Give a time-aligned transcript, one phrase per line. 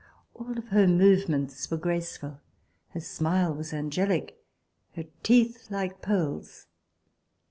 [0.33, 2.41] All of her movements were graceful;
[2.87, 4.35] her smile was angelic;
[4.95, 6.65] her teeth like pearls.